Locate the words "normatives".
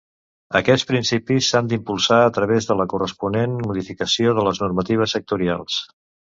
4.67-5.19